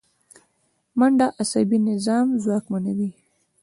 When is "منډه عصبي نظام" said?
0.99-2.27